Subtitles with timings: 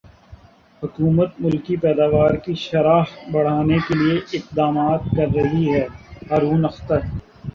[0.81, 3.01] حکومت ملکی پیداوار کی شرح
[3.31, 6.99] بڑھانے کیلئے اقدامات کر رہی ہےہارون اختر